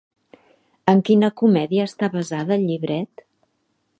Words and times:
En 0.93 1.03
quina 1.09 1.29
comèdia 1.41 1.85
està 1.91 2.11
basada 2.17 2.57
el 2.59 2.65
llibret? 2.71 3.25